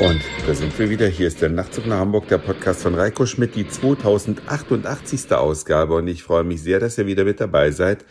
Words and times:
Und 0.00 0.22
da 0.46 0.54
sind 0.54 0.78
wir 0.78 0.90
wieder. 0.90 1.08
Hier 1.08 1.26
ist 1.26 1.42
der 1.42 1.48
Nachtzug 1.48 1.86
nach 1.86 1.98
Hamburg, 1.98 2.28
der 2.28 2.38
Podcast 2.38 2.82
von 2.82 2.94
Reiko 2.94 3.26
Schmidt, 3.26 3.56
die 3.56 3.66
2088. 3.66 5.32
Ausgabe. 5.32 5.96
Und 5.96 6.06
ich 6.06 6.22
freue 6.22 6.44
mich 6.44 6.62
sehr, 6.62 6.78
dass 6.78 6.98
ihr 6.98 7.06
wieder 7.06 7.24
mit 7.24 7.40
dabei 7.40 7.72
seid. 7.72 8.04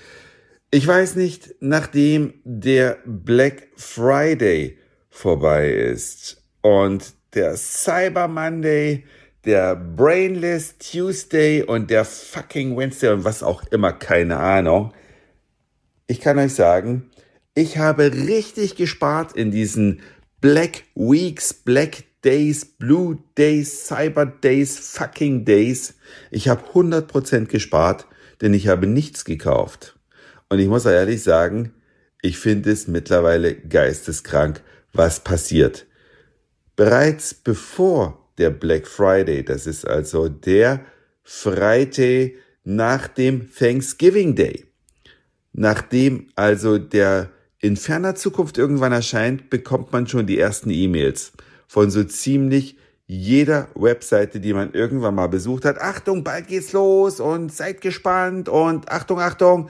Ich 0.69 0.85
weiß 0.85 1.15
nicht, 1.15 1.55
nachdem 1.61 2.33
der 2.43 2.97
Black 3.05 3.69
Friday 3.77 4.77
vorbei 5.09 5.71
ist 5.71 6.43
und 6.61 7.13
der 7.33 7.55
Cyber 7.55 8.27
Monday, 8.27 9.05
der 9.45 9.77
Brainless 9.77 10.77
Tuesday 10.79 11.63
und 11.63 11.89
der 11.89 12.03
fucking 12.03 12.75
Wednesday 12.75 13.13
und 13.13 13.23
was 13.23 13.41
auch 13.43 13.63
immer, 13.71 13.93
keine 13.93 14.35
Ahnung. 14.39 14.91
Ich 16.07 16.19
kann 16.19 16.37
euch 16.37 16.53
sagen, 16.53 17.11
ich 17.55 17.77
habe 17.77 18.11
richtig 18.11 18.75
gespart 18.75 19.31
in 19.37 19.51
diesen 19.51 20.01
Black 20.39 20.83
Weeks, 20.93 21.51
Black 21.51 22.03
Days, 22.23 22.63
Blue 22.63 23.17
Days, 23.35 23.87
Cyber 23.87 24.27
Days, 24.27 24.77
fucking 24.77 25.45
Days. 25.45 25.95
Ich 26.29 26.47
habe 26.47 26.61
100% 26.73 27.47
gespart, 27.47 28.05
denn 28.41 28.53
ich 28.53 28.67
habe 28.67 28.85
nichts 28.85 29.25
gekauft. 29.25 29.97
Und 30.49 30.59
ich 30.59 30.67
muss 30.67 30.85
ehrlich 30.85 31.23
sagen, 31.23 31.73
ich 32.21 32.37
finde 32.37 32.71
es 32.71 32.87
mittlerweile 32.87 33.55
geisteskrank, 33.55 34.61
was 34.93 35.21
passiert. 35.21 35.87
Bereits 36.75 37.33
bevor 37.33 38.29
der 38.37 38.51
Black 38.51 38.85
Friday, 38.85 39.43
das 39.43 39.65
ist 39.65 39.87
also 39.87 40.29
der 40.29 40.85
Friday 41.23 42.37
nach 42.63 43.07
dem 43.07 43.51
Thanksgiving 43.51 44.35
Day, 44.35 44.65
nachdem 45.53 46.29
also 46.35 46.77
der 46.77 47.31
in 47.59 47.75
ferner 47.75 48.15
Zukunft 48.15 48.57
irgendwann 48.57 48.91
erscheint, 48.91 49.49
bekommt 49.49 49.91
man 49.91 50.07
schon 50.07 50.27
die 50.27 50.39
ersten 50.39 50.69
E-Mails 50.69 51.31
von 51.67 51.89
so 51.89 52.03
ziemlich 52.03 52.77
jeder 53.07 53.69
Webseite, 53.73 54.39
die 54.39 54.53
man 54.53 54.73
irgendwann 54.73 55.15
mal 55.15 55.27
besucht 55.27 55.65
hat. 55.65 55.79
Achtung, 55.79 56.23
bald 56.23 56.47
geht's 56.47 56.73
los 56.73 57.19
und 57.19 57.51
seid 57.51 57.81
gespannt 57.81 58.49
und 58.49 58.91
Achtung, 58.91 59.19
Achtung. 59.19 59.69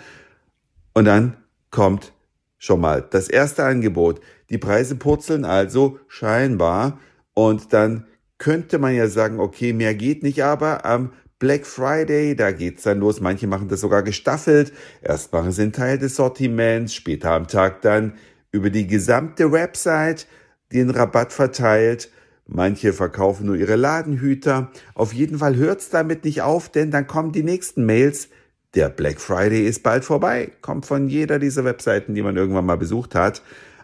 Und 0.93 1.05
dann 1.05 1.37
kommt 1.69 2.13
schon 2.57 2.81
mal 2.81 3.05
das 3.07 3.29
erste 3.29 3.63
Angebot. 3.63 4.19
Die 4.49 4.57
Preise 4.57 4.95
purzeln 4.95 5.45
also 5.45 5.99
scheinbar 6.07 6.99
und 7.33 7.73
dann 7.73 8.07
könnte 8.39 8.79
man 8.79 8.95
ja 8.95 9.07
sagen, 9.07 9.39
okay, 9.39 9.73
mehr 9.73 9.93
geht 9.93 10.23
nicht, 10.23 10.43
aber 10.43 10.85
am 10.85 11.11
Black 11.39 11.67
Friday, 11.67 12.35
da 12.35 12.51
geht's 12.51 12.83
dann 12.83 12.99
los. 12.99 13.21
Manche 13.21 13.47
machen 13.47 13.67
das 13.67 13.81
sogar 13.81 14.01
gestaffelt. 14.01 14.73
Erst 15.01 15.31
machen 15.33 15.51
sie 15.51 15.63
einen 15.63 15.73
Teil 15.73 15.97
des 15.99 16.15
Sortiments, 16.15 16.93
später 16.95 17.31
am 17.31 17.47
Tag 17.47 17.81
dann 17.81 18.13
über 18.51 18.69
die 18.69 18.87
gesamte 18.87 19.51
Website 19.51 20.27
den 20.71 20.89
Rabatt 20.89 21.33
verteilt. 21.33 22.09
Manche 22.47 22.93
verkaufen 22.93 23.45
nur 23.45 23.55
ihre 23.55 23.75
Ladenhüter. 23.75 24.71
Auf 24.95 25.13
jeden 25.13 25.37
Fall 25.37 25.55
hört's 25.57 25.89
damit 25.89 26.23
nicht 26.23 26.41
auf, 26.41 26.69
denn 26.69 26.91
dann 26.91 27.05
kommen 27.05 27.33
die 27.33 27.43
nächsten 27.43 27.85
Mails. 27.85 28.29
Der 28.73 28.89
Black 28.89 29.19
Friday 29.19 29.67
ist 29.67 29.83
bald 29.83 30.05
vorbei. 30.05 30.51
Kommt 30.61 30.85
von 30.85 31.07
jeder 31.07 31.39
dieser 31.39 31.65
Webseiten, 31.65 32.15
die 32.15 32.21
man 32.21 32.37
irgendwann 32.37 32.65
mal 32.65 32.77
besucht 32.77 33.15
hat. 33.15 33.41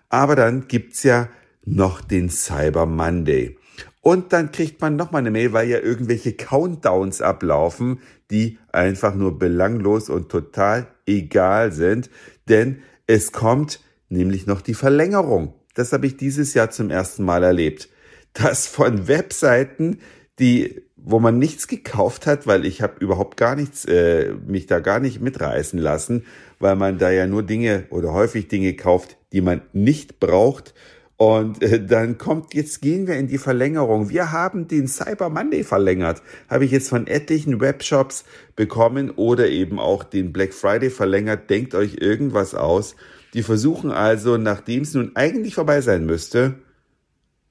Aber 0.09 0.35
dann 0.35 0.67
gibt's 0.67 1.03
ja 1.03 1.29
noch 1.65 2.01
den 2.01 2.29
Cyber 2.29 2.85
Monday. 2.85 3.57
Und 4.03 4.33
dann 4.33 4.51
kriegt 4.51 4.81
man 4.81 4.97
nochmal 4.97 5.21
eine 5.21 5.31
Mail, 5.31 5.53
weil 5.53 5.69
ja 5.69 5.79
irgendwelche 5.79 6.33
Countdowns 6.33 7.21
ablaufen, 7.21 8.01
die 8.29 8.59
einfach 8.73 9.15
nur 9.15 9.39
belanglos 9.39 10.09
und 10.09 10.27
total 10.27 10.87
egal 11.05 11.71
sind. 11.71 12.09
Denn 12.49 12.81
es 13.07 13.31
kommt 13.31 13.79
nämlich 14.09 14.45
noch 14.45 14.59
die 14.59 14.73
Verlängerung. 14.73 15.53
Das 15.73 15.93
habe 15.93 16.05
ich 16.05 16.17
dieses 16.17 16.53
Jahr 16.53 16.69
zum 16.69 16.89
ersten 16.89 17.23
Mal 17.23 17.43
erlebt. 17.43 17.87
Das 18.33 18.67
von 18.67 19.07
Webseiten, 19.07 19.99
die 20.37 20.83
wo 21.05 21.19
man 21.19 21.37
nichts 21.37 21.67
gekauft 21.67 22.25
hat, 22.27 22.47
weil 22.47 22.65
ich 22.65 22.81
habe 22.81 22.93
überhaupt 22.99 23.35
gar 23.35 23.55
nichts, 23.55 23.83
äh, 23.85 24.33
mich 24.47 24.67
da 24.67 24.79
gar 24.79 24.99
nicht 24.99 25.19
mitreißen 25.19 25.77
lassen, 25.77 26.25
weil 26.59 26.77
man 26.77 26.97
da 26.97 27.11
ja 27.11 27.27
nur 27.27 27.43
Dinge 27.43 27.85
oder 27.89 28.13
häufig 28.13 28.47
Dinge 28.47 28.73
kauft, 28.73 29.17
die 29.33 29.41
man 29.41 29.61
nicht 29.73 30.21
braucht 30.21 30.73
und 31.23 31.63
äh, 31.63 31.81
dann 31.81 32.17
kommt, 32.17 32.53
jetzt 32.53 32.81
gehen 32.81 33.07
wir 33.07 33.15
in 33.15 33.27
die 33.27 33.37
Verlängerung. 33.37 34.09
Wir 34.09 34.33
haben 34.33 34.67
den 34.67 34.89
Cyber 34.89 35.29
Monday 35.29 35.63
verlängert. 35.63 36.21
Habe 36.49 36.65
ich 36.65 36.71
jetzt 36.71 36.89
von 36.89 37.07
etlichen 37.07 37.61
Webshops 37.61 38.25
bekommen 38.57 39.09
oder 39.09 39.47
eben 39.47 39.79
auch 39.79 40.03
den 40.03 40.33
Black 40.33 40.53
Friday 40.53 40.89
verlängert. 40.89 41.49
Denkt 41.49 41.75
euch 41.75 41.95
irgendwas 42.01 42.55
aus. 42.55 42.97
Die 43.33 43.41
versuchen 43.41 43.89
also, 43.89 44.35
nachdem 44.35 44.81
es 44.81 44.95
nun 44.95 45.15
eigentlich 45.15 45.55
vorbei 45.55 45.79
sein 45.79 46.05
müsste, 46.05 46.55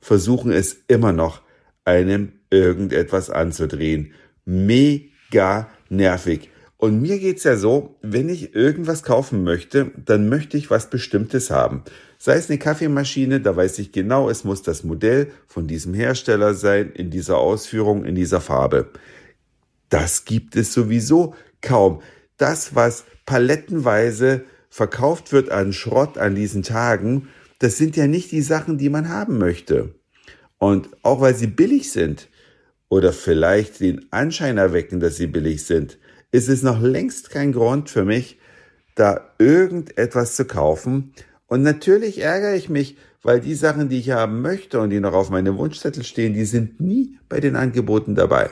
versuchen 0.02 0.52
es 0.52 0.76
immer 0.88 1.14
noch, 1.14 1.40
einem 1.86 2.32
irgendetwas 2.50 3.30
anzudrehen. 3.30 4.12
Mega 4.44 5.70
nervig. 5.88 6.50
Und 6.82 7.00
mir 7.00 7.20
geht's 7.20 7.44
ja 7.44 7.56
so, 7.56 7.94
wenn 8.02 8.28
ich 8.28 8.56
irgendwas 8.56 9.04
kaufen 9.04 9.44
möchte, 9.44 9.92
dann 10.04 10.28
möchte 10.28 10.56
ich 10.56 10.68
was 10.68 10.90
Bestimmtes 10.90 11.48
haben. 11.48 11.84
Sei 12.18 12.34
es 12.34 12.50
eine 12.50 12.58
Kaffeemaschine, 12.58 13.40
da 13.40 13.54
weiß 13.54 13.78
ich 13.78 13.92
genau, 13.92 14.28
es 14.28 14.42
muss 14.42 14.62
das 14.62 14.82
Modell 14.82 15.30
von 15.46 15.68
diesem 15.68 15.94
Hersteller 15.94 16.54
sein, 16.54 16.90
in 16.90 17.08
dieser 17.08 17.38
Ausführung, 17.38 18.04
in 18.04 18.16
dieser 18.16 18.40
Farbe. 18.40 18.90
Das 19.90 20.24
gibt 20.24 20.56
es 20.56 20.72
sowieso 20.72 21.36
kaum. 21.60 22.02
Das, 22.36 22.74
was 22.74 23.04
palettenweise 23.26 24.42
verkauft 24.68 25.30
wird 25.30 25.52
an 25.52 25.72
Schrott 25.72 26.18
an 26.18 26.34
diesen 26.34 26.64
Tagen, 26.64 27.28
das 27.60 27.76
sind 27.76 27.94
ja 27.94 28.08
nicht 28.08 28.32
die 28.32 28.42
Sachen, 28.42 28.76
die 28.76 28.88
man 28.88 29.08
haben 29.08 29.38
möchte. 29.38 29.94
Und 30.58 30.88
auch 31.04 31.20
weil 31.20 31.36
sie 31.36 31.46
billig 31.46 31.92
sind 31.92 32.26
oder 32.88 33.12
vielleicht 33.12 33.78
den 33.78 34.10
Anschein 34.10 34.58
erwecken, 34.58 34.98
dass 34.98 35.14
sie 35.14 35.28
billig 35.28 35.64
sind, 35.64 35.98
ist 36.32 36.48
es 36.48 36.62
noch 36.62 36.80
längst 36.80 37.30
kein 37.30 37.52
Grund 37.52 37.90
für 37.90 38.04
mich, 38.04 38.38
da 38.94 39.30
irgendetwas 39.38 40.34
zu 40.34 40.46
kaufen. 40.46 41.12
Und 41.46 41.62
natürlich 41.62 42.20
ärgere 42.20 42.54
ich 42.54 42.68
mich, 42.68 42.96
weil 43.22 43.40
die 43.40 43.54
Sachen, 43.54 43.88
die 43.88 43.98
ich 43.98 44.10
haben 44.10 44.40
möchte 44.42 44.80
und 44.80 44.90
die 44.90 45.00
noch 45.00 45.12
auf 45.12 45.30
meinem 45.30 45.56
Wunschzettel 45.58 46.02
stehen, 46.02 46.34
die 46.34 46.44
sind 46.44 46.80
nie 46.80 47.18
bei 47.28 47.38
den 47.38 47.54
Angeboten 47.54 48.14
dabei. 48.14 48.50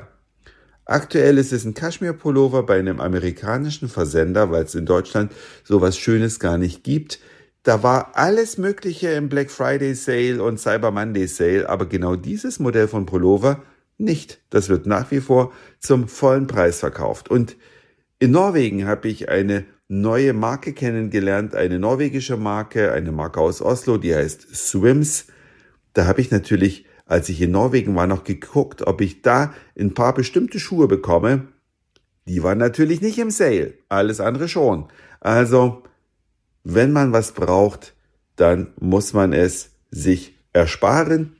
Aktuell 0.84 1.38
ist 1.38 1.52
es 1.52 1.64
ein 1.64 1.74
Kaschmir-Pullover 1.74 2.64
bei 2.64 2.78
einem 2.78 3.00
amerikanischen 3.00 3.88
Versender, 3.88 4.50
weil 4.50 4.64
es 4.64 4.74
in 4.74 4.86
Deutschland 4.86 5.32
sowas 5.64 5.96
Schönes 5.96 6.40
gar 6.40 6.58
nicht 6.58 6.84
gibt. 6.84 7.20
Da 7.62 7.82
war 7.82 8.16
alles 8.16 8.58
Mögliche 8.58 9.08
im 9.10 9.28
Black 9.28 9.50
Friday 9.50 9.94
Sale 9.94 10.42
und 10.42 10.58
Cyber 10.58 10.90
Monday 10.90 11.26
Sale, 11.26 11.68
aber 11.68 11.86
genau 11.86 12.16
dieses 12.16 12.58
Modell 12.58 12.88
von 12.88 13.06
Pullover 13.06 13.62
nicht. 14.00 14.40
Das 14.50 14.68
wird 14.68 14.86
nach 14.86 15.10
wie 15.10 15.20
vor 15.20 15.52
zum 15.78 16.08
vollen 16.08 16.46
Preis 16.46 16.80
verkauft. 16.80 17.30
Und 17.30 17.56
in 18.18 18.32
Norwegen 18.32 18.86
habe 18.86 19.08
ich 19.08 19.28
eine 19.28 19.64
neue 19.88 20.32
Marke 20.32 20.72
kennengelernt, 20.72 21.54
eine 21.54 21.78
norwegische 21.78 22.36
Marke, 22.36 22.92
eine 22.92 23.12
Marke 23.12 23.40
aus 23.40 23.60
Oslo, 23.60 23.98
die 23.98 24.14
heißt 24.14 24.54
Swims. 24.54 25.26
Da 25.94 26.06
habe 26.06 26.20
ich 26.20 26.30
natürlich, 26.30 26.86
als 27.06 27.28
ich 27.28 27.40
in 27.40 27.50
Norwegen 27.50 27.96
war, 27.96 28.06
noch 28.06 28.24
geguckt, 28.24 28.86
ob 28.86 29.00
ich 29.00 29.22
da 29.22 29.52
ein 29.78 29.94
paar 29.94 30.14
bestimmte 30.14 30.60
Schuhe 30.60 30.86
bekomme. 30.86 31.48
Die 32.26 32.42
waren 32.42 32.58
natürlich 32.58 33.00
nicht 33.00 33.18
im 33.18 33.30
Sale, 33.30 33.74
alles 33.88 34.20
andere 34.20 34.48
schon. 34.48 34.88
Also, 35.18 35.82
wenn 36.62 36.92
man 36.92 37.12
was 37.12 37.32
braucht, 37.32 37.94
dann 38.36 38.68
muss 38.78 39.12
man 39.12 39.32
es 39.32 39.70
sich 39.90 40.38
ersparen 40.52 41.39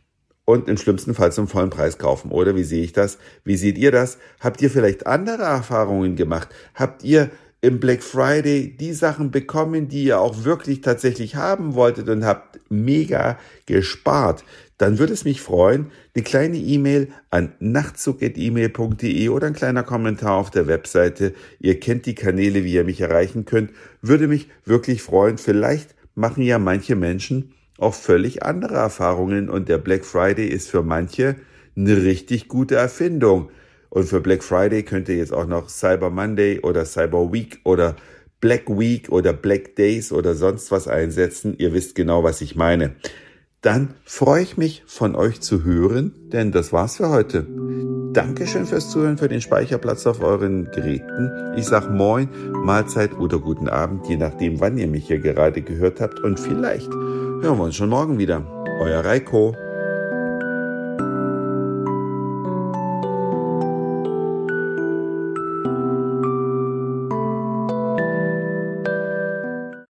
und 0.51 0.69
im 0.69 0.77
schlimmsten 0.77 1.15
Fall 1.15 1.33
zum 1.33 1.49
vollen 1.49 1.71
Preis 1.71 1.99
kaufen. 1.99 2.31
Oder 2.31 2.57
wie 2.57 2.65
sehe 2.65 2.83
ich 2.83 2.93
das? 2.93 3.19
Wie 3.45 3.57
seht 3.57 3.79
ihr 3.79 3.93
das? 3.93 4.19
Habt 4.41 4.61
ihr 4.63 4.71
vielleicht 4.71 5.07
andere 5.07 5.43
Erfahrungen 5.43 6.17
gemacht? 6.17 6.49
Habt 6.75 7.05
ihr 7.05 7.31
im 7.63 7.79
Black 7.79 8.03
Friday 8.03 8.75
die 8.77 8.93
Sachen 8.93 9.31
bekommen, 9.31 9.89
die 9.89 10.05
ihr 10.05 10.21
auch 10.21 10.45
wirklich 10.45 10.81
tatsächlich 10.81 11.37
haben 11.37 11.75
wolltet 11.75 12.09
und 12.09 12.25
habt 12.25 12.59
mega 12.71 13.39
gespart, 13.67 14.45
dann 14.79 14.99
würde 14.99 15.13
es 15.13 15.25
mich 15.25 15.43
freuen, 15.43 15.91
eine 16.15 16.25
kleine 16.25 16.57
E-Mail 16.57 17.09
an 17.29 17.53
nachtzug.email.de 17.61 19.29
oder 19.29 19.47
ein 19.47 19.53
kleiner 19.53 19.83
Kommentar 19.83 20.37
auf 20.37 20.51
der 20.51 20.67
Webseite. 20.67 21.35
Ihr 21.59 21.79
kennt 21.79 22.07
die 22.07 22.15
Kanäle, 22.15 22.65
wie 22.65 22.73
ihr 22.73 22.85
mich 22.85 23.03
erreichen 23.03 23.45
könnt. 23.45 23.73
Würde 24.01 24.27
mich 24.27 24.49
wirklich 24.65 25.03
freuen. 25.03 25.37
Vielleicht 25.37 25.95
machen 26.15 26.43
ja 26.43 26.59
manche 26.59 26.97
Menschen 26.97 27.53
auch 27.81 27.95
völlig 27.95 28.45
andere 28.45 28.75
Erfahrungen 28.75 29.49
und 29.49 29.69
der 29.69 29.79
Black 29.79 30.05
Friday 30.05 30.47
ist 30.47 30.71
für 30.71 30.83
manche 30.83 31.37
eine 31.77 31.97
richtig 32.03 32.49
gute 32.49 32.77
Erfindung. 32.77 33.51
Und 33.89 34.05
für 34.05 34.21
Black 34.21 34.45
Friday 34.45 34.83
könnt 34.83 35.09
ihr 35.09 35.17
jetzt 35.17 35.33
auch 35.33 35.47
noch 35.47 35.69
Cyber 35.69 36.11
Monday 36.11 36.61
oder 36.61 36.85
Cyber 36.85 37.33
Week 37.33 37.61
oder 37.65 37.97
Black 38.41 38.69
Week 38.69 39.11
oder 39.11 39.33
Black 39.33 39.77
Days 39.77 40.13
oder 40.13 40.35
sonst 40.35 40.71
was 40.71 40.89
einsetzen. 40.89 41.55
Ihr 41.59 41.73
wisst 41.73 41.95
genau, 41.95 42.23
was 42.23 42.41
ich 42.41 42.55
meine. 42.55 42.95
Dann 43.63 43.95
freue 44.05 44.43
ich 44.43 44.57
mich 44.57 44.83
von 44.87 45.15
euch 45.15 45.41
zu 45.43 45.65
hören, 45.65 46.15
denn 46.33 46.51
das 46.51 46.73
war's 46.73 46.97
für 46.97 47.11
heute. 47.11 47.47
Dankeschön 48.13 48.65
fürs 48.65 48.91
Zuhören, 48.91 49.19
für 49.19 49.29
den 49.29 49.43
Speicherplatz 49.43 50.07
auf 50.07 50.23
euren 50.23 50.71
Geräten. 50.71 51.31
Ich 51.57 51.67
sag 51.67 51.91
Moin, 51.91 52.29
Mahlzeit 52.65 53.13
oder 53.19 53.39
guten 53.39 53.69
Abend, 53.69 54.09
je 54.09 54.17
nachdem, 54.17 54.61
wann 54.61 54.79
ihr 54.79 54.89
mich 54.89 55.09
hier 55.09 55.19
gerade 55.19 55.61
gehört 55.61 56.01
habt. 56.01 56.21
Und 56.21 56.41
vielleicht 56.41 56.91
hören 57.43 57.59
wir 57.59 57.65
uns 57.65 57.77
schon 57.77 57.89
morgen 57.89 58.19
wieder. 58.19 58.43
Euer 58.81 59.05
Reiko. 59.05 59.55